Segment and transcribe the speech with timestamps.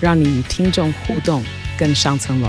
[0.00, 1.42] 让你与听众互动
[1.78, 2.48] 更上层楼。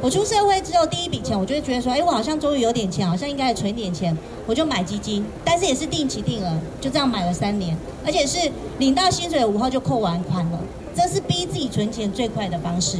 [0.00, 10.60] 我出社会之后第一笔钱，我就会觉得说，哎，我好像终于有点钱，好像应该存点钱，我就买基金，但是也是定期定额，就这样买了三年，而且是领到薪水五号就扣完款了，
[10.94, 12.98] 这是逼自己存钱最快的方式。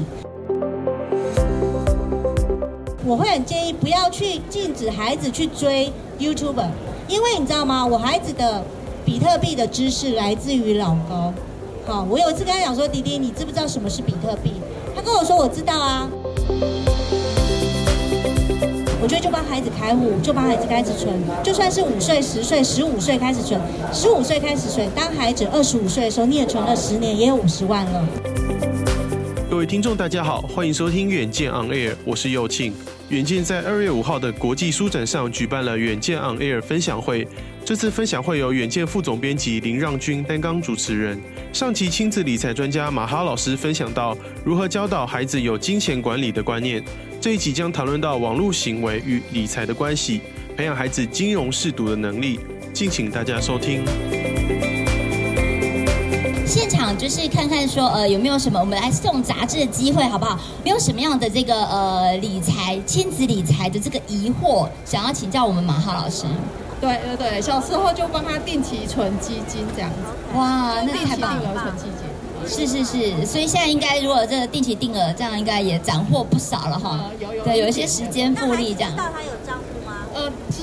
[3.07, 6.67] 我会很建议不要去禁止孩子去追 YouTuber，
[7.07, 7.87] 因为你知道吗？
[7.87, 8.65] 我孩子的
[9.05, 11.33] 比特币的知识来自于老高。
[11.87, 14.55] 好，我有一次跟他讲说：“弟弟，你知不知道什么是比特币？”
[14.93, 16.11] 他跟我说：“我知道啊。”
[19.01, 23.61] 我觉得就帮孩子开户，就帮孩子开始存，就算是五岁、十岁、十五岁开始存，
[23.93, 28.05] 十五岁开始存，当孩子二十五岁的时候，你也存了十年，也有五十万了。
[29.49, 32.75] 各位听众，大家好，欢迎收听远见 On Air，我是佑庆。
[33.09, 37.27] 远见在二月五号的国际书展上举办了远见 On Air 分享会。
[37.65, 41.21] 这次分享会由远见副总编辑林让均担纲主持人。
[41.53, 46.83] 上期亲子理财专家马哈老师分享到如何教导孩子有金钱管理的观念。
[47.21, 50.21] 这一集将讨论到网络行为与理财的关系，
[50.57, 52.41] 培养孩子金融适度的能力。
[52.73, 53.85] 敬请大家收听。
[56.57, 60.39] 现场就是看看说，呃，有没有什么我们来送杂志的机会，好不好？
[60.65, 66.25] 没有什么样的这个呃理财、亲子理财的这个疑惑，想要请教我们马浩老师。
[66.81, 70.39] 对对对，小时候就帮他定期存基金这样子。
[70.39, 71.53] 哇，那太棒了！
[71.61, 72.09] 存基金。
[72.49, 77.11] 是是是，所以现在应该如果这个定期定额，这样应该也斩获不少了哈。
[77.21, 77.45] 有有。
[77.45, 78.91] 对，有一些时间复利这样。
[78.93, 79.65] 知道他有账户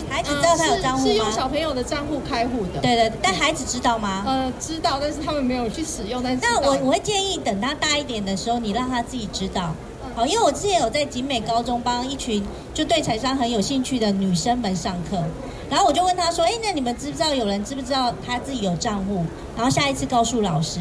[0.10, 1.12] 孩子知道他有账户吗？
[1.12, 2.80] 是用小朋友的账户开户的。
[2.82, 4.24] 对对，但孩子知道吗？
[4.26, 6.22] 呃，知道，但是他们没有去使用。
[6.24, 9.74] 但是那我我会建议等他大一点的时候，你让他自己知道。
[10.16, 15.18] 好，因为我之前有在景美高中帮一群就对财商很有兴趣的女生们上课，
[15.70, 19.26] 然后我就问他说：“哎，那你们知不知道有人知不知道他自己有账户？
[19.56, 20.80] 然后下一次告诉老师。”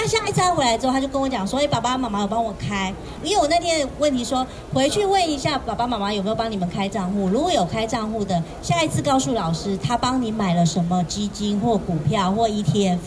[0.00, 12.98] 那下一次回来之后，他就跟我讲说：“哎，爸爸妈妈有帮我开，因为我那天问题说回去问一下爸爸妈妈有没有帮你们开账户，如果有开账户的，下一次告诉老师他帮你买了什么基金或股票或 ETF，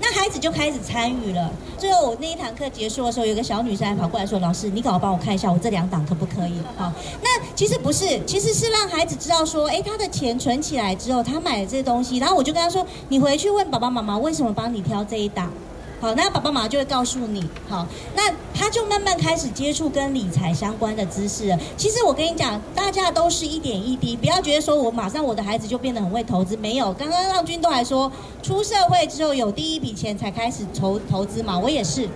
[0.00, 1.52] 那孩子就开始参与了。
[1.76, 6.54] 最后我那一堂课结束的时候，有个小女生还跑过来说：老师，你赶快帮我看一下我这两档可不可以？
[6.78, 6.90] 好，
[7.22, 15.52] 那其实不是，其实是让孩子知道说，哎，他的钱存起来之后，他买了这些东西，然后我就跟他说，你回去问爸爸妈妈为什么帮你挑这一档。”
[16.00, 21.58] 好，那爸爸妈妈就会告诉你，好，那他就慢慢开始接触跟理财相关的知识了。
[21.76, 26.90] 其实我跟你讲，大家都是一点一滴，不要觉得说我马上我的孩子就变得很会投资，没有。
[26.94, 28.10] 刚刚让均都还说，
[28.42, 32.08] 出社会之后有第一笔钱才开始投投资嘛，我也是。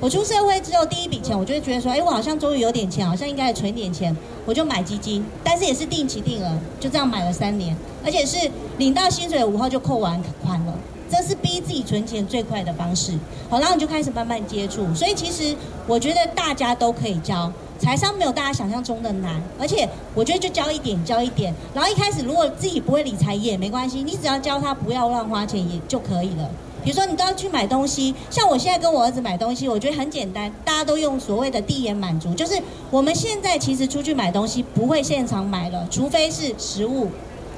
[0.00, 4.16] 我出社会之后第一笔钱，我就会觉得说，哎，我好像终于有点钱，好像应该存点钱，
[4.46, 10.74] 我就买基金，但是也是定期定额，就这样买了三年，而且是领到薪水五号就扣完款了。
[11.10, 13.12] 这是逼自己存钱最快的方式，
[13.48, 14.94] 好，然后你就开始慢慢接触。
[14.94, 21.54] 所以其实我觉得大家都可以教，财商没有大家想象中的难，而且我觉得就教一点，教一点。
[21.74, 26.50] 然后一开始如果自己不会理财也没关系，你只要教他不要乱花钱也就可以了。
[26.84, 32.54] 比如说你都要去买东西，像我现在跟我儿子买东西，我觉得很简单，大家都用所谓的第一眼满足，就是
[32.90, 37.08] 我们现在其实出去买东西不会现场买了，除非是实物，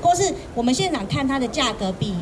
[0.00, 2.14] 或是我们现场看它的价格比。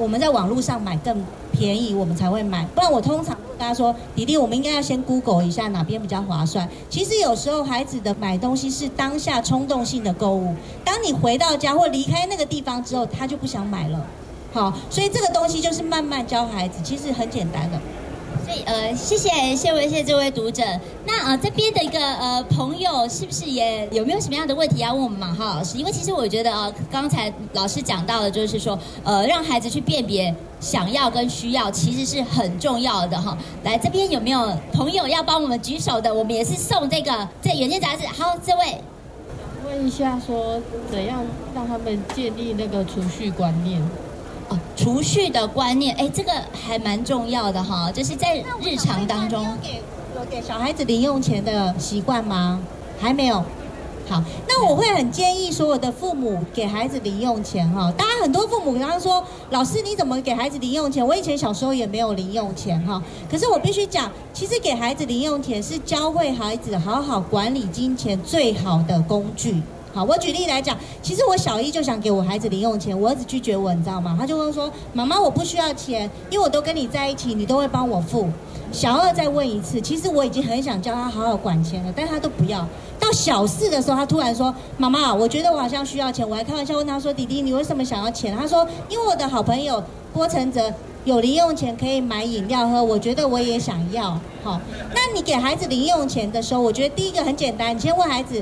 [0.00, 1.22] 我们在网络上买更
[1.52, 2.64] 便宜，我们才会买。
[2.74, 14.02] 不然我通常跟他说：“弟弟，我们应该要先 Google 一下哪边比较划算。”其实有时候孩子的买东西是当下冲动性的购物，当你回到家或离开那个地方之后，他就不想买了。
[14.54, 17.78] 好，所以这个东西就是慢慢教孩子，其实很简单的。
[18.66, 20.62] 呃，谢谢谢谢谢这位读者。
[21.06, 25.78] 那呃，这边的一个呃朋友，是不是也有没有什么样的问题要问我们马浩老师？
[25.78, 33.36] 因为其实我觉得呃，刚才老师讲到的，就是说呃，让孩子去辨别想要跟需要，其实是很重要的哈。
[33.62, 36.12] 来，这边有没有朋友要帮我们举手的？
[36.12, 38.06] 我们也是送这个这远见杂志。
[38.06, 38.80] 好，这位
[39.66, 40.60] 问一下，说
[40.90, 41.24] 怎样
[41.54, 43.80] 让他们建立那个储蓄观念？
[44.50, 49.42] 哦，储蓄的观念，哎，这个还蛮重要的哈，就是在日常当中。
[49.42, 49.82] 有给
[50.16, 52.60] 有给小孩子零用钱的习惯吗？
[53.00, 53.42] 还没有。
[54.08, 57.92] 好，那我会很建议所有的父母给孩子零用钱哈。
[57.96, 61.06] 当然，很多父母刚刚说，老师你怎么给孩子零用钱？
[61.06, 63.00] 我以前小时候也没有零用钱哈。
[63.30, 69.62] 可是我必须讲，其实给孩子零用钱是教会孩子好好管理金钱最好的工具。
[69.92, 74.16] 好，我举例来讲，其实我小一就想给我孩子零用钱，我儿子拒绝我，你知道吗？
[74.18, 78.28] 他就问说：“妈妈，我不需要钱，因为我都跟你在一起，你都会帮我付。”
[78.70, 82.64] 小二再问一次，其实我已经很想教他好好管钱了，但他都不要。
[83.00, 89.82] 到小四的时候，他突然说：“妈妈，我觉得我好像需要钱。”我还开玩笑问他说：“弟弟，你为什么想要钱？”他说：“因为我的好朋友
[90.12, 90.72] 郭承泽
[91.04, 94.60] 有零用钱可以买饮料喝，我觉得我也想要。”好，
[94.94, 98.40] 那你给孩子零用钱的时候，我觉得第一个很简单，你先问孩子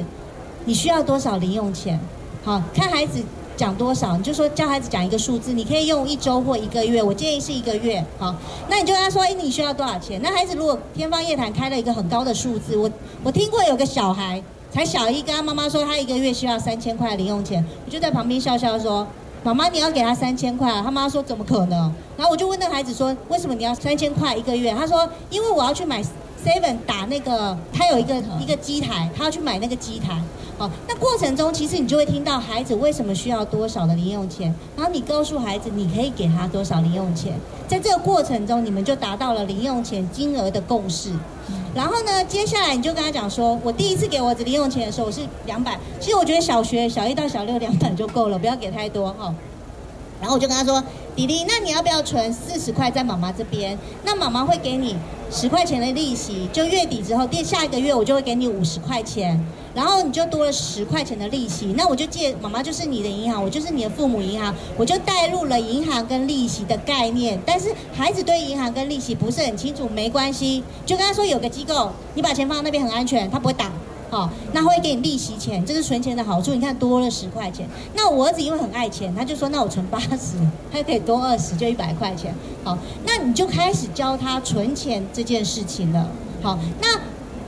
[0.68, 1.98] 你需要多少零用钱。
[2.44, 3.24] 好，看孩子。
[3.56, 8.04] 讲多少，你就说教孩子讲一个数字，你可以用一周或一个月，我建议是一个月。
[8.16, 8.32] 好，
[8.68, 10.20] 那你就跟他说，哎，你需要多少钱？
[10.22, 12.88] 那孩子如果天方夜谭开了一个很高的数字，我
[13.24, 19.04] 我听过有个小孩才小一，跟他妈妈说他一个月需要三千块零用钱，我就在旁边笑笑说，
[19.42, 21.92] 妈妈你要给他三千块，他妈说怎么可能？
[22.16, 24.72] 然后我就问那孩子说，为什么你要三千块一个月？
[24.72, 26.00] 他说因为我要去买
[26.46, 30.22] seven 打那个，他有一个一个机台，他要去买那个机台。
[30.58, 37.38] 好，那过程中其实你就会听到孩子为什么需要多少的零用钱，然后你告诉孩子你可以给他多少零用钱，
[37.68, 41.12] 在这个过程中你们就达到了零用钱金额的共识。
[41.72, 49.32] 然后呢，接下来你就跟他讲说，我第一次给我儿子零用钱的时候我是两百，其实我觉得小学小一到小六两百就够了，不要给太多哈。
[50.20, 50.82] 然后我就跟他说，
[51.14, 53.78] 弟弟，那你要不要存四十块在妈妈这边？
[54.02, 54.96] 那妈妈会给你
[55.30, 59.40] 十块钱的利息，就月底之后，第下一个月我就会给你五十块钱。
[59.78, 67.40] 然后你就多了十块钱的利息，那我就借妈妈就是你的银行，我就是你的父母银行，我就带入了银行跟利息的概念。
[67.46, 73.70] 但是孩子对银行跟利息不是很清楚，没关系，就跟他说有个机构，你把钱放在那边很安全，他不会打，
[74.10, 76.52] 好，那会给你利息钱，这是存钱的好处。
[76.52, 80.34] 你看多了十块钱，那我儿子因为很爱钱，他就说那我存八十，
[80.72, 82.34] 他就可以多二十，就一百块钱。
[82.64, 82.76] 好，
[83.06, 86.10] 那你就开始教他存钱这件事情了。
[86.42, 86.88] 好，那。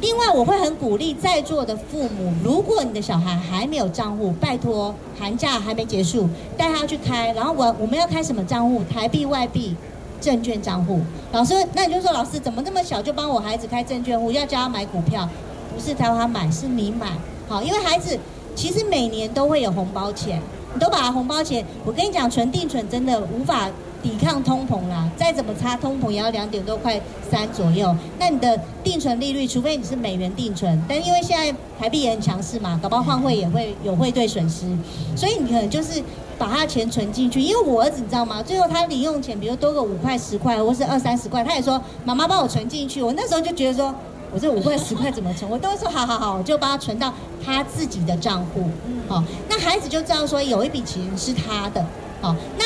[0.00, 6.26] 另外，我会很鼓励在座的父母，如果你的小孩还没有账户，拜托寒假还没结束，
[6.56, 7.32] 带他去开。
[7.32, 8.82] 然后我我们要开什么账户？
[8.90, 9.76] 台币、外币、
[10.18, 11.00] 证券账户。
[11.32, 14.32] 老师，那你就说老师怎么这么小就帮我孩子开证券户？
[14.32, 15.28] 要教他买股票？
[15.74, 17.12] 不是教他买，是你买。
[17.46, 18.18] 好，因为孩子
[18.54, 20.40] 其实每年都会有红包钱，
[20.72, 21.62] 你都把红包钱。
[21.84, 23.68] 我跟你讲，存定存真的无法。
[24.02, 27.00] 抵抗通膨啦，再怎么差，通膨也要两点多块
[27.30, 27.94] 三左右。
[28.18, 34.66] 那你的定存利率，除非你是美元定存，但因为现在台币也很强势嘛，搞不好换汇也会有汇兑损失，
[35.14, 36.02] 所以你可能就是
[36.38, 37.40] 把他钱存进去。
[37.40, 38.42] 因为我儿子你知道吗？
[38.42, 43.02] 最后他零用钱，比如多个五块十块，或是二三十块，他也说妈妈帮我存进去。
[43.02, 43.94] 我那时候就觉得说，
[44.32, 45.50] 我这五块十块怎么存？
[45.50, 47.12] 我都会说好好好，我就帮他存到
[47.44, 48.64] 他自己的账户。
[49.08, 51.84] 好，那孩子就知道说有一笔钱是他的。
[52.22, 52.64] 好，那。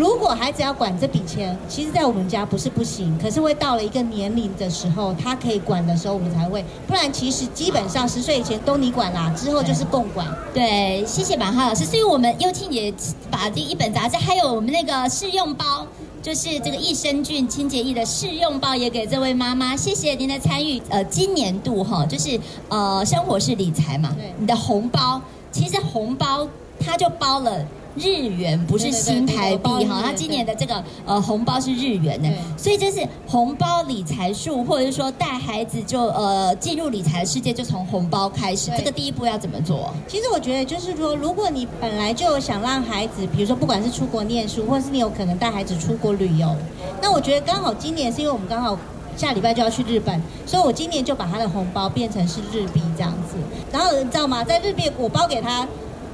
[0.00, 6.64] 如果孩子要管这笔钱，其实，在我们家不是不行，可是会到了一个年龄的时候，他可以管的时候，我们才会。
[6.86, 10.26] 不然，其实基本上十岁以前都你管啦，之后就是共管。
[10.54, 11.84] 对，谢谢马哈老师。
[11.84, 12.90] 所以我们幼庆也
[13.30, 15.86] 把这一本杂志，还有我们那个试用包，
[16.22, 19.76] 就是这个益生菌清洁液的试用包，也给这位妈妈。
[19.76, 20.80] 谢谢您的参与。
[20.88, 25.20] 呃，今年度哈，就是呃，生活是理财嘛，对，你的红包，
[25.52, 26.48] 其实红包
[26.82, 27.62] 它就包了。
[27.96, 38.70] 日元不是新台币哈，他今年的这个呃红包是日元的，所以这是红包理财术，或者是说带孩子就呃进入理财的世界，就从红包开始。
[38.76, 39.92] 这个第一步要怎么做？
[40.06, 46.54] 其实我觉得就是说，如果你本来就想让孩子，比如说不管是出国念书，或者是你有可能带孩子出国旅游，
[47.02, 48.78] 那我觉得刚好今年是因为我们刚好
[49.16, 53.36] 下礼拜就要去日本，所以我今年就把他的红包变成是日币这样子。
[53.72, 54.44] 然后你知道吗？
[54.44, 55.66] 在日币我包给他。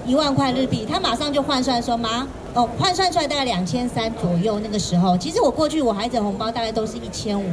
[0.07, 4.61] 一万块日币，他马上就换算说，妈，哦，换算出来大概两千三左右。
[4.61, 7.45] 那个时候，其实我过去我孩子的红包大概都是一千五，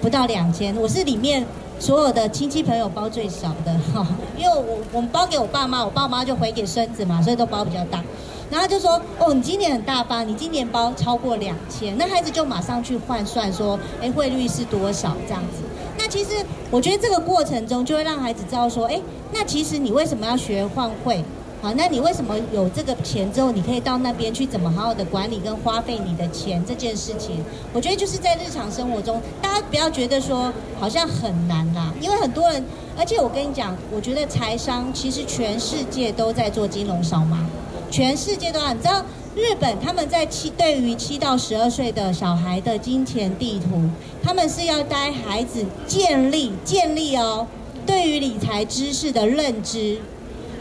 [0.00, 0.74] 不到两千。
[0.76, 1.44] 我是里面
[1.78, 4.06] 所有的亲戚朋友包最少的哈，
[4.38, 8.02] 因为我我们包给我爸妈，我爸妈就回给孙子嘛，所以都包比较大。
[8.50, 15.62] 然后就说，哦，你今年很大方，你今年包超过两千，那孩子就马上去换算说，哎，汇率是多少这样子。
[15.98, 16.30] 那其实
[16.70, 19.00] 我觉得这个过程中就会让孩子知道说，哎，
[19.32, 21.22] 那其实你为什么要学换汇？
[21.62, 27.36] 好，那你为什么有这个钱之后，你可以到那边去怎么好好的管理跟花费你的钱这件事情？
[27.72, 32.64] 我觉得就是在日常生活中，大家不要觉得说好像很难啦，因为很多人，
[32.98, 37.46] 而且我跟你讲，我觉得财商其实全世界都在做金融扫码，
[37.92, 39.00] 全世界都啊，你知道
[39.36, 43.88] 日本他们在七对于七到十二岁的小孩的金钱地图，
[44.20, 47.46] 他们是要带孩子建立建立哦，
[47.86, 50.00] 对于理财知识的认知。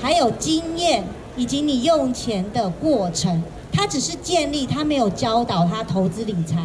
[0.02, 1.04] 还有经验
[1.38, 3.44] 以及你用钱的过程。
[3.74, 6.58] 他只是建立，他没有教导他投资理财。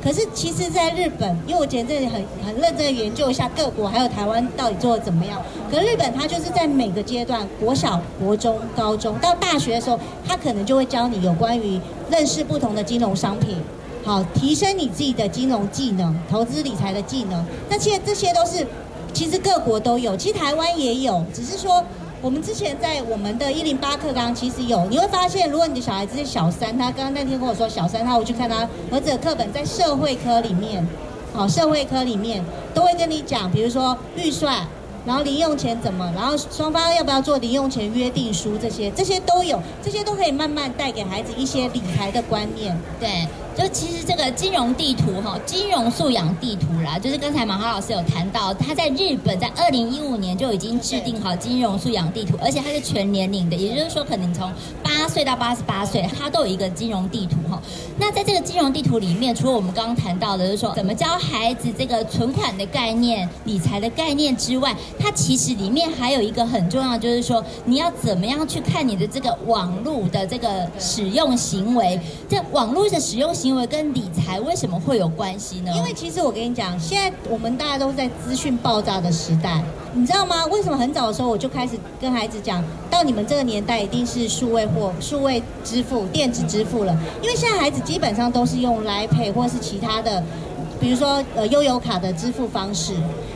[0.00, 5.42] 可是其实，在日本，因为我前阵子很很认真的研究一下各国还有台湾到底做的怎么样。
[5.68, 13.56] 可是日本，他就是在每个阶段，国小、国中、高中到大学的时候，他可能就会教你有关于认识不同的金融商品，
[14.04, 17.44] 好提升你自己的金融技能、投资理财的技能。
[17.68, 18.64] 那其实这些都是，
[19.12, 21.84] 其实各国都有，其实台湾也有，只是说。
[22.22, 28.60] 我们之前在我们的一零八课纲其实有，你会发现，如果你的小孩子是小三，他刚刚那天跟我说小三，他会去看他
[28.92, 30.86] 儿子的课本，在社会科里面，
[31.34, 32.40] 好，社会科里面
[32.72, 34.64] 都会跟你讲，比如说预算，
[35.04, 43.26] 然后零用钱怎么，然后双方要不要做零用钱约定书，这些这些都有，这些都可以慢慢带给孩子一些理财的观念，对。
[43.56, 54.50] 就其实这个金融地图哈，金融素养地图啦，就是刚才马哈老师有谈到，他在日本在二零一五年就已经制定好金融素养地图，而且它是全年龄的，也就是说，可能从
[54.82, 57.60] 八岁到八十八岁，它都有一个金融地图哈。
[57.98, 73.30] 那在这个金融地图里面，除了我们刚刚谈到的，就是说怎么教孩子这个存款的概念、理财的概念之外，它其实里面还有一个很重要，就是说你要怎么样去看你的这个网络的这个使用行为，这网络的使用。
[73.42, 75.72] 行为跟理财为什么会有关系呢？
[75.74, 79.60] 因为其实我跟你讲，现在我们大家都在资讯爆炸的时代，
[79.94, 80.46] 你知道吗？
[80.46, 86.96] 为什么很早的时候我就开始跟孩子讲，到你们这个年代一定是数位或数位支付、电子支付了。
[87.20, 90.22] 因为现在孩子基本上都是用 l i Pay 或是其他的，
[90.78, 92.94] 比如说呃悠游卡的支付方式。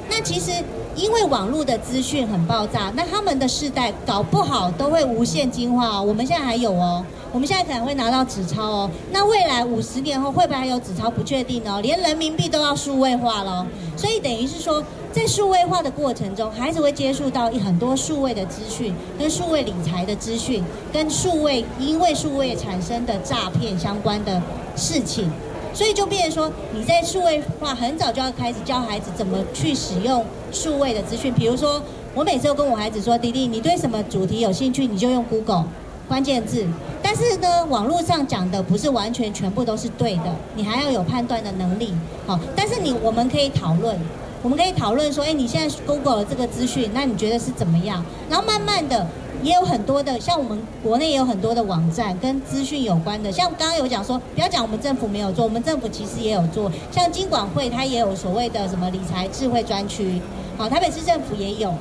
[0.09, 0.53] 那其实
[0.97, 6.03] 因为网络的资讯很爆炸，那他们的世代搞不好都会无现金化哦。
[6.03, 7.05] 我们现在还有哦。
[7.33, 11.11] 我们现在可能会拿到纸钞哦，那未来五十年后会不会还有纸钞？
[11.11, 24.41] 不确定哦，连人民币都要数位化了，所以等于是说，在数位化的过程中，孩子会接触到很多数位的资讯，跟数位理财的资讯，跟数位因为数位产生的诈骗相关的
[24.75, 25.31] 事情，
[25.77, 31.83] 所以就变成说，你在数位化很早就要开始教孩子怎么去使用数位的资讯，比如说，
[32.15, 35.67] 我每次都跟我孩子说，弟弟，你对什么主题有兴趣，你就用 Google。
[36.09, 36.65] 关键字，
[37.03, 41.93] 但是呢，网络上讲的不是完全全部都是对的，你还要有判断的能力。
[42.27, 43.99] 好，但是你我们可以讨论，
[44.41, 48.05] 我们可以讨论说，哎，你现在 Google 了这个资讯，那你觉得是怎么样？
[48.31, 49.05] 然后慢慢的，
[49.47, 60.21] 也有很多的，像我们国内也有很多的网站跟资讯有关的，像刚刚有讲说，不要讲我们政府没有做，我们政府其实也有做，像金管会它也有所谓的什么理财智慧专区，
[60.59, 61.73] 好，台北市政府也有。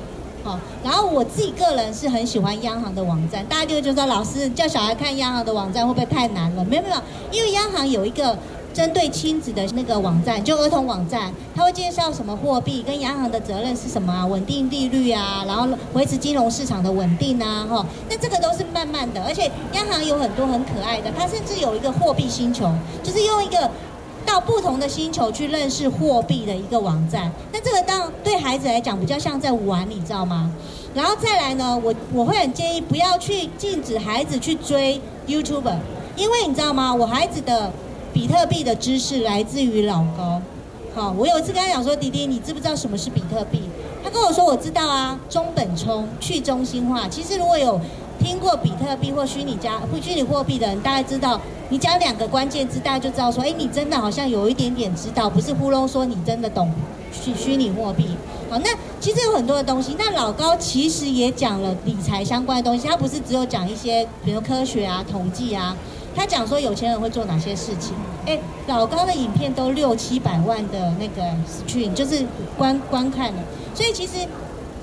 [0.43, 6.63] 好，然后我自己个人是很喜欢央行的网站，大家就会觉得老师叫小孩看央行的网站会不会太难了？
[6.65, 6.95] 没有没有，
[7.31, 8.37] 因为央行有一个
[8.75, 22.69] 针对亲子的那个网站，就儿童网站，他会介绍什么货币跟央行的责任是什么啊，稳定利率啊，然后维持金融市场的稳定啊，哈，那这个都是慢慢的，而且央行有很多很可爱的，它甚至有一个货币星球，
[23.01, 23.71] 就是用一个。
[24.25, 30.49] 到不同的星球去认识货币的一个网站，那这个当对孩子来讲比较像在玩，你知道吗？
[30.95, 35.75] 然后再来呢，我我会很建议不要去禁止孩子去追 YouTuber，
[36.17, 36.91] 因为你知道吗？
[36.91, 37.71] 我孩子的
[38.15, 40.41] 比特币的知识来自于老高。
[40.95, 43.63] 好，我有一次跟他讲说，弟弟，你知不知道什么是比特币？
[44.01, 47.09] 他跟我说，我知道啊，中本聪，去中心化。
[47.09, 47.77] 其实如果有
[48.17, 51.37] 听过比特币或虚拟加不虚拟货币的人，大概知道。
[51.67, 56.71] 你讲两个关键字，大家就知道说，哎，你真的好像有一点点知道，不是糊弄说你真的懂
[57.11, 58.15] 虚虚拟货币。
[58.49, 58.69] 好，那
[59.01, 59.93] 其实有很多的东西。
[59.99, 65.75] 那老高其实也讲了理财相关的东西，他不是只有讲一些，比如科学啊、统计啊，
[66.15, 67.93] 他讲说有钱人会做哪些事情。
[68.25, 72.25] 哎，老高的影片都六七百万的那个 stream，就是
[72.57, 73.43] 观观看了，
[73.73, 74.13] 所以其实。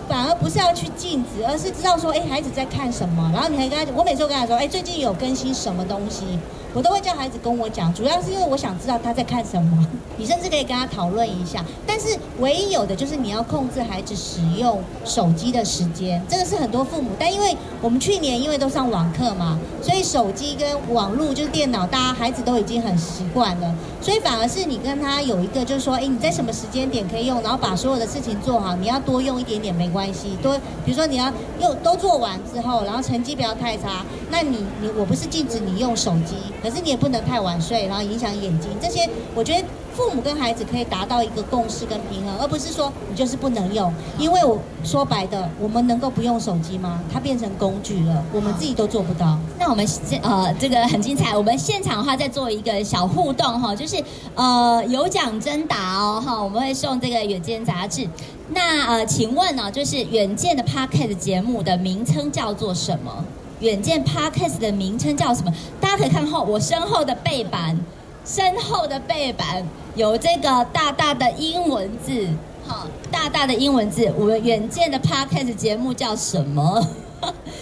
[0.09, 6.39] 反而不是要去禁止，而是知道说，哎，孩子在看什么，然后你还跟他，我每次都跟他说，哎，最近有更新什么东西。
[6.75, 9.87] 我都会叫孩子跟我讲，主要是因为我想知道他在看什么。
[10.17, 17.11] 你甚至可以跟他讨论一下，但是唯一有的就是你要控制孩子使用手机的时间，这个是很多父母。
[17.19, 36.37] 但因为我们去年因为都上网课嘛，所以手机跟网络就是电脑，大家孩子都已经很习惯了，所以反而是你跟他有一个就是说，哎，你在什么时间点可以用，然后把所有的事情做好，你要多用一点点没关系，多比如说你要用都做完之后，然后成绩不要太差，那你你我不是禁止你用手机。
[36.63, 38.71] 可是你也不能太晚睡，然后影响眼睛。
[38.81, 39.65] 这些我觉得
[39.95, 43.93] 父母跟孩子可以达到一个共识跟平衡，而不是说你就是不能用。
[44.19, 47.01] 因为我说白的，我们能够不用手机吗？
[47.13, 49.39] 它变成工具了，我们自己都做不到。
[49.59, 49.87] 那我们
[50.23, 51.37] 呃，这个很精彩。
[51.37, 54.03] 我们现场的话再做一个小互动哈，就是
[54.35, 58.09] 呃有奖征答哦哈，我们会送这个远见杂志。
[58.51, 63.25] 那呃，请问呢，就是远见的 Podcast 节目的名称叫做什么？
[63.61, 65.53] 远见 Podcast 的名称叫什么？
[65.93, 67.79] 大家可以看后我身后的背板，
[68.25, 69.63] 身后的背板
[69.95, 72.27] 有这个大大的英文字，
[72.67, 74.11] 好，大大的英文字。
[74.17, 76.83] 我们远见的 Podcast 节目叫什么？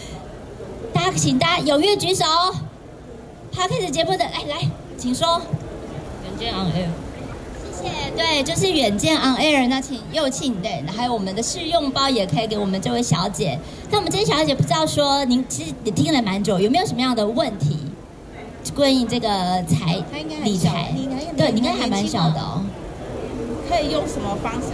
[0.94, 2.24] 大家请大家踊跃举手。
[3.52, 5.42] Podcast 节目的，来来，请说。
[6.22, 6.88] 远见 On Air。
[7.76, 13.58] 谢谢对，就是远见 on air，那请又庆对，还有我们的试用包也可以给我们这位小姐。
[13.90, 17.76] 那我们这位小姐不知道说，您其实也听了蛮久，有没有什么样的问题？
[18.74, 19.28] 关于这个
[19.64, 20.02] 财
[20.44, 20.92] 理财，
[21.36, 22.62] 对，你应该还蛮小的哦。
[23.68, 24.68] 可以用什么方式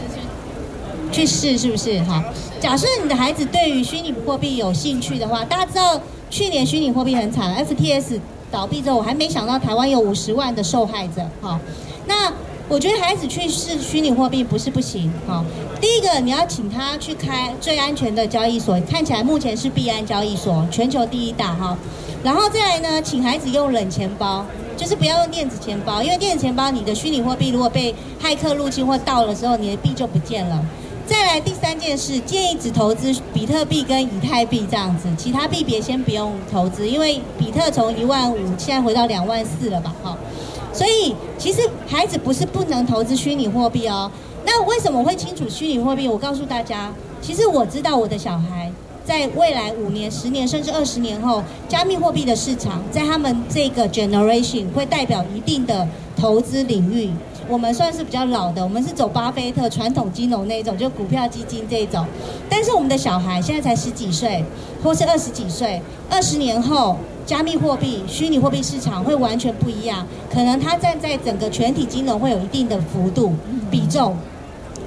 [1.12, 1.58] 去去试？
[1.58, 2.00] 是不是？
[2.04, 2.24] 哈，
[2.60, 6.00] 假设你的孩子对于虚拟货币有兴趣的话，大家知道
[6.30, 8.18] 去年虚拟货币很惨，FTS
[8.50, 11.22] 倒闭之后，我还没想到台湾有五十万的受害者。
[11.40, 11.58] 哈，
[12.06, 12.32] 那。
[12.68, 15.44] 我觉得孩子去试虚拟货币不是不行，哈，
[15.80, 21.78] 第一个你要请他去开最安全的交易所，看起来目前是币安交易所，全球第一大哈。
[22.26, 24.44] 然后再来呢，请孩子用冷钱包，
[24.76, 30.60] 就是不要用电子钱包，因为电子钱包你的虚拟货币如果被骇客入侵或盗了之后，你的币就不见了。
[31.06, 40.18] 再来第三件事，建议只投资比特币跟以太币这样子，其他币别先不用投资，因为比特从一万五现在回到两万四了吧，哈。
[40.72, 44.10] 所以，其实孩子不是不能投资虚拟货币哦。
[44.44, 46.08] 那为什么会清楚虚拟货币？
[46.08, 46.92] 我告诉大家，
[47.22, 48.72] 其实我知道我的小孩
[49.06, 55.86] 在未来五年、十年甚至二十年后，加密货币的市场在他们这个 generation 会代表一定的
[56.16, 57.08] 投资领域。
[57.48, 62.04] 我们算是比较老的，我们是走巴菲特传统金融那一种，就股票基金这种。
[62.50, 64.44] 但是我们的小孩现在才十几岁，
[64.82, 66.96] 或是二十几岁，二十年后。
[67.24, 73.34] 加密货币、虚拟货币市场会完全不一样，可能它站在整个全体金融会有一定的幅度
[73.68, 74.16] 比重，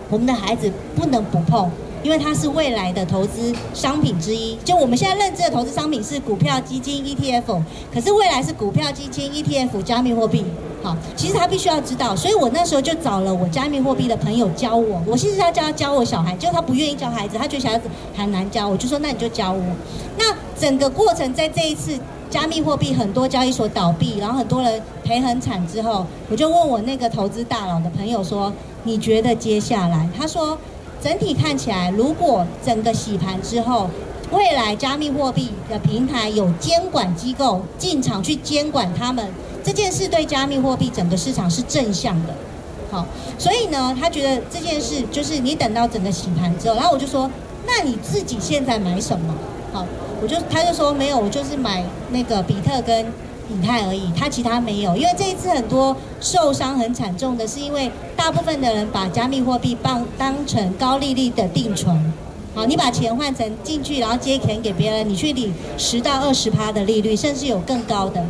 [0.10, 1.70] 我们的孩子不能不碰，
[2.04, 4.56] 因为它是未来的投资商品之一。
[4.64, 7.62] 就我们现在认知的投资商品是股票、基金、ETF，
[7.94, 10.46] 可是未来是股票、基金、ETF、加密货币。
[10.82, 15.02] 好，其实他必须要知道，所以我那时候就找了我加密货币的朋友教我。
[15.06, 19.62] 我其实要教他教我小孩，结果他不愿意教孩子，他觉得小孩子很难教，我就说那你就教我。
[20.18, 22.00] 那整个过程在这一次。
[22.30, 28.54] 加密货币很多交易所倒闭，然后很多人赔很惨之后，我就问我那个投资大佬的朋友说
[28.86, 30.56] ：“你觉得接下来？”他说
[31.02, 33.90] ：“整体看起来，如果整个洗盘之后，
[34.32, 39.28] 未来加密货币的平台有监管机构进场去监管他们，
[39.64, 42.34] 这件事对加密货币整个市场是正向的。
[42.92, 43.06] 好，
[43.38, 47.30] 所以呢，他觉得这件事就是你等到整个洗盘之后，然后我就说：
[47.66, 49.34] 那你自己现在买什么？
[49.72, 49.86] 好。”
[50.22, 51.82] 我就他就说没有，我就是买
[52.12, 53.06] 那个比特跟
[53.50, 54.96] 以太而已，他其他没有。
[54.96, 62.14] 因为这一次很多受伤很惨重的是，因为大部分的人把加密货币当当成高利率的定存，
[62.54, 68.24] 好，你把钱换成进去，然后借钱给别人，你去领十到二十趴的利率，甚至有更高的。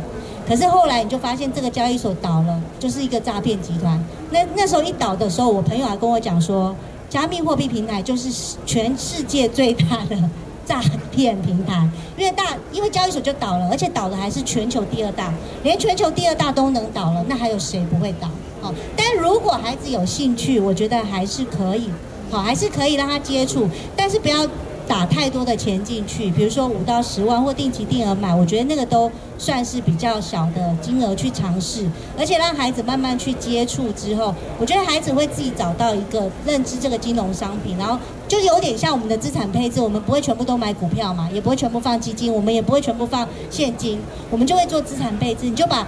[0.48, 4.02] 可是后来你就发现这个交易所倒了，就是一个诈骗集团。
[4.30, 6.74] 那那时候一倒的时候，我朋友还跟我讲说，
[7.08, 10.16] 加密货币平台就是全世界最大的。
[10.70, 10.80] 诈
[11.10, 11.88] 骗平台，
[12.20, 18.28] 因为大，因为交易所就倒了，而且倒的还是全球第二大，连全球第二大都能倒了，那还有谁不会倒？
[18.60, 21.88] 好，但如果孩子有兴趣，我觉得还是可以，
[22.30, 24.46] 好，还是可以让他接触，但是不要。
[24.88, 37.96] 打太多的钱进去，比如说五到十万或定期定额买，我觉得那个都算是比较小的金额去尝试，而且让孩子慢慢去接触之后，我觉得孩子会自己找到一个认知这个金融商品，然后
[38.30, 45.84] 就有点像我们的资产配置，我们不会全部都买股票嘛，也不会全部放基金，我们也不会全部放现金，我们就会做资产配置，你就把。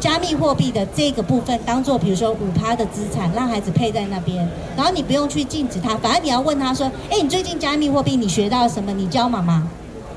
[0.00, 8.90] 加密货币的这个部分，当做比如说五趴的资产，让孩子配在那边，然后你不用去禁止他，反正你要问他说：“哎，你最近加密货币你学到什么？
[8.92, 9.68] 你教妈妈。”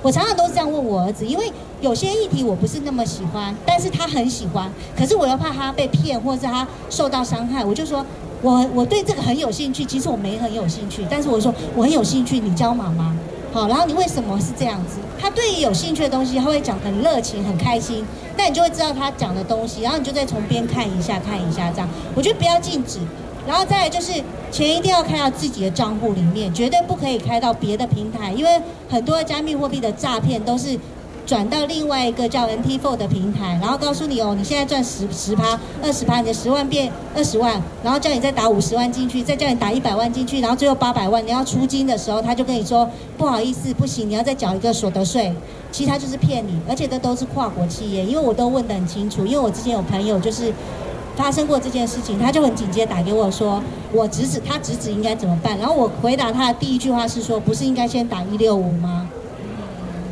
[0.02, 8.06] 我常常都是这样问我儿子，因为有些议题我不是那么喜欢，但是他很喜欢，可是我又怕他被骗或者是他受到伤害，我就说
[8.42, 13.16] 我我对这个很有兴趣，其实我没很有兴趣，但是我说我很有兴趣，你教妈妈。
[13.52, 15.00] 好，然后你为什么是这样子？
[15.20, 18.06] 他对于有兴趣的东西，他会讲很热情、很开心，
[18.38, 21.90] 那你就会知道他讲的东西，然后你就再从边看一下、看一下这样。
[22.14, 23.00] 我觉得不要禁止，
[23.48, 24.14] 然后再来就是
[24.52, 30.80] 钱一定要开到自己的账户里面，绝对不可以开到别的平台，因为很多加密货币的诈骗都是
[31.30, 45.32] 转到另外一个叫 NT4 的平台，然后告诉你哦，你现在赚十十趴、二十趴，你的十万变二十万，然后叫你再打五十万进去，再叫你打一百万进去，然后最后八百万，你要出金的时候，他就跟你说不好意思，不行，你要再缴一个所得税。
[45.72, 50.52] 其实他就是骗你，而且这都是跨国企业，因为我都问得很清楚，因为我之前有朋友就是
[51.16, 53.62] 发生过这件事情，他就很紧接打给我说，
[53.94, 55.56] 我侄子他侄子应该怎么办？
[55.60, 59.08] 然后我回答他的第一句话是说，不是应该先打一六五吗？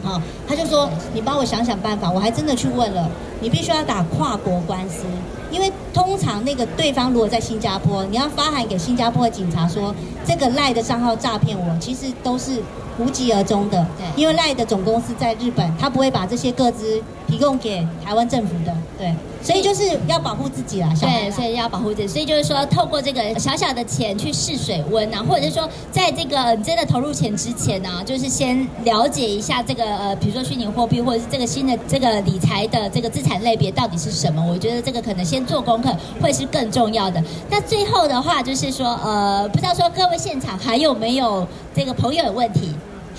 [0.08, 3.10] 啊，他就说你帮我想想办法，我还真的去问了，
[3.42, 5.04] 你必须要打跨国官司，
[5.52, 9.94] 因为通常那个对方如果在新加坡，你要发函给新加坡的警察说
[10.26, 12.62] 这个赖的账号诈骗我，其实都是
[12.98, 19.14] 无疾而终的，对，因为赖的总公司在日本，他不会把这些个资提供给台湾政府的，对。
[19.42, 22.08] 所以就是要保护自己啦，对，所以要保护自己。
[22.08, 34.44] 所以就是说，透过这个小小的钱去试水温啊，或者是说，在这个你真的投入钱之前呢，就是先了解一下这个呃，比如说虚拟货币或者是这个新的这个理财的这个资产类别到底是什么？
[34.46, 37.24] 我觉得这个可能先做功课会是更重要的。
[37.50, 42.74] 那最后的话就是说，呃，不知道说各位现场还有没有这个朋友有问题？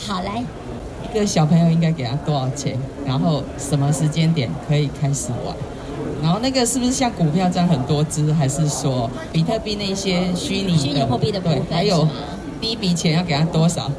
[0.06, 0.44] 好，来，
[1.10, 2.76] 一个小朋友应该给他多少钱？
[3.06, 5.54] 然后什么时间点可以开始玩？
[6.22, 11.62] 然后那个是不是像股票这样很多支，还是说比特币那些虚拟虚拟货币的部分？
[11.70, 12.06] 还有
[12.60, 13.90] 第一笔钱要给他多少，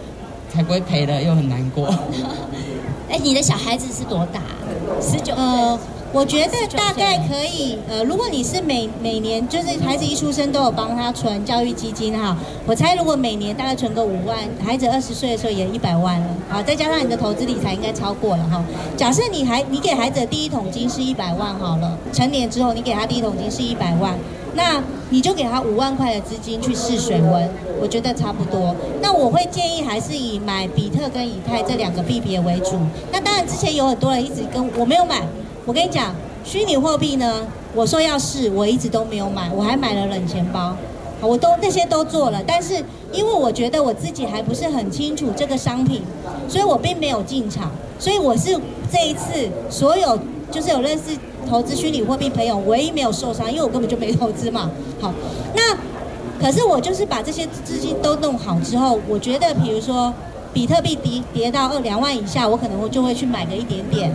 [0.52, 1.88] 才不会赔了又很难过？
[3.10, 4.42] 哎，你的小孩子是多大？
[5.02, 5.34] 十九。
[5.36, 5.80] 呃
[6.12, 18.64] 我觉得大概可以，呃，如果你是每每年就是孩子一出生都有帮他存教育基金哈，我猜如果每年大概存个五万，孩子二十岁的时候也一百万了，好，再加上你的投资理财应该超过了哈。
[18.98, 24.18] 假设你还你给孩子的第一桶金是一百万好了，成年之后你给他第一桶金是一百万，
[24.56, 27.48] 那你就给他五万块的资金去试水温，
[27.80, 28.76] 我觉得差不多。
[29.00, 32.80] 那我会建议还是以买比特跟以太这两个币别为主。
[33.12, 35.22] 那当然之前有很多人一直跟我没有买。
[35.70, 40.76] 我跟你讲，虚拟货币呢，我说要试，我一直都没有买，我还买了冷钱包，
[41.22, 46.02] 我都那些都做了，但是因为我觉得我自己还不是很清楚这个商品，
[46.48, 48.60] 所以我并没有进场，所以我是
[48.92, 50.18] 这一次所有
[50.50, 51.16] 就是有认识
[51.48, 54.72] 投资虚拟货币朋友，唯一没有受伤，因为我根本就没投资嘛。
[55.00, 55.14] 好，
[55.54, 55.78] 那
[56.42, 60.12] 可是我就是把这些资金都弄好之后，我觉得比如说
[60.52, 64.12] 比特币跌跌到二两万以下，我可能我就会去买个一点点。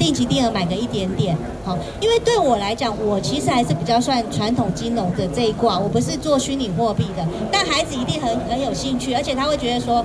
[0.00, 7.24] 定期定额买个一点点，好，因为对我来讲，我其实还是比较算传统金融的这一挂，我不是做虚拟货币的。
[7.52, 10.02] 但孩子一定很很有兴趣，而且他会觉得说，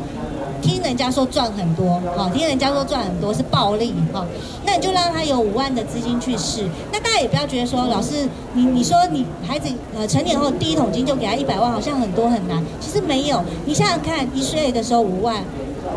[0.61, 4.25] 听人家说赚很多，好，听人家说赚很多是暴利，哈，
[4.65, 6.65] 那你就让他有五万的资金去试。
[6.91, 13.41] 那大家也不要觉得说，老师你你说你孩子呃成年后第一桶金就给他一百万，好像很多很难，其实没有。
[13.65, 15.41] 你想想看，一岁的时候五万。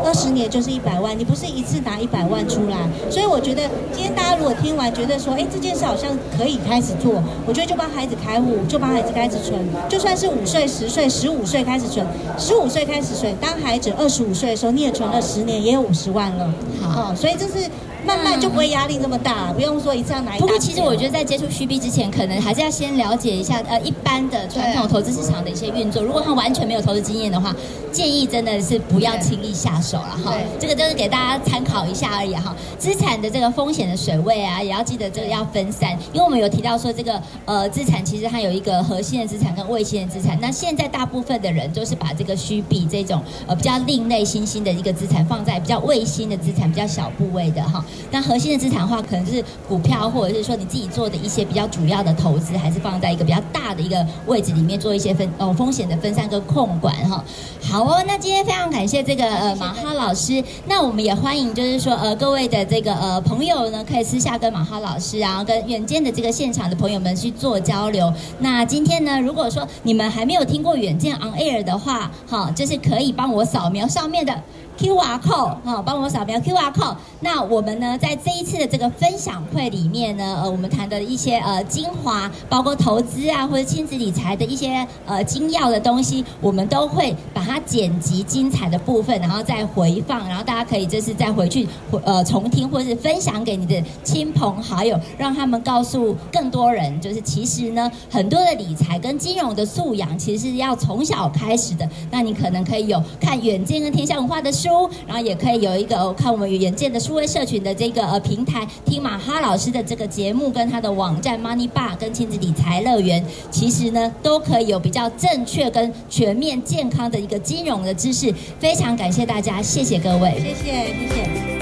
[0.03, 2.77] 二十年就是一百万，你不是一次拿一百万出来，
[3.09, 12.05] 所以我觉得今天大家如果听完觉得说，哎，这件事好像可以开始做，我觉得就帮孩子开户，就帮孩子开始存，就算是五岁、十岁、十五岁开始存，
[12.37, 16.53] 十五岁开始存，当孩子二十五岁的时候，你也存了十年，也有五十万了。
[16.81, 17.69] 好，所以这是。
[18.05, 20.39] 慢慢就不会压力那么大，不用说一次要拿一。
[20.39, 26.01] 不过其实我觉得在接触虚币之前，可能还是要先了解一下呃一般的传统投资市场的一些运作。
[26.01, 27.55] 如果他完全没有投资经验的话，
[27.91, 30.33] 建议真的是不要轻易下手了哈。
[30.59, 32.55] 这个就是给大家参考一下而已哈。
[32.77, 40.37] 资产的这个风险的水位啊，也要记得这个要分散，因为我们有提到说这个呃资产其实它有一个核心的资产跟卫星的资产。
[40.39, 47.83] 那现在大部分的人都是把这个虚币这种呃比较另类新兴的一个资产放在比较卫星的资产比较小部位的哈。
[48.11, 57.23] 那核心的资产的话，可能就是股票，或者是说你自己做的一些比较主要的投资，还是放在一个比较大的一个位置里面做一些分哦风险的分散跟控管哈。
[57.61, 68.11] 好哦，那今天非常感谢这个呃马哈老师，那我们也欢迎就是说呃各位的这个呃朋友呢，可以私下跟马哈老师，然后跟远见的这个现场的朋友们去做交流。
[68.39, 74.33] 那今天呢，如果说你们还没有听过远见 On Air 的话，哈，就是可以帮我扫描上面的。
[74.79, 76.95] Q R code，好，帮我扫描 Q R code。
[77.19, 91.67] 那我们呢，在这一次的这个分享会里面呢，呃，我们谈的一些呃精华，包括投资啊或者亲子理财的一些呃精要的东西，我们都会把它剪辑精彩的部分，然后再回放，然后大家可以就是再回去
[92.05, 101.85] 呃重听或者是分享给你的亲朋好友，让他们告诉更多人，就是其实呢，很多的理财跟金融的素养，其实是要从小开始的。
[102.09, 104.68] 那你可能可以有看远见跟天下文化的书。
[105.07, 118.33] 然后也可以有一个看我们远见的数位社群的这个呃平台，听马哈老师的这个节目跟他的网站 Money Bar 跟亲子理财乐园，其实呢都可以有比较正确跟全面健康的一个金融的知识。
[118.59, 121.59] 非常感谢大家，谢谢各位，谢谢谢谢。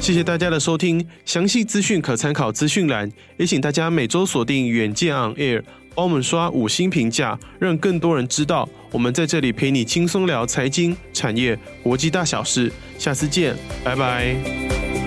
[0.00, 5.62] 谢谢大家的收听，详细资讯可参考资讯栏，也请大家每周锁定远见 On Air，
[6.00, 12.72] 帮我们刷五星评价，让更多人知道我们在这里陪你轻松聊财经、产业、国际大小事。
[12.96, 14.99] 下次见，拜拜。